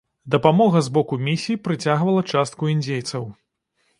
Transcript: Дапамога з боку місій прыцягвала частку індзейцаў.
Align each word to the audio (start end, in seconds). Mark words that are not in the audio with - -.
Дапамога 0.35 0.79
з 0.81 0.87
боку 0.95 1.17
місій 1.27 1.57
прыцягвала 1.67 2.23
частку 2.33 2.73
індзейцаў. 2.75 3.31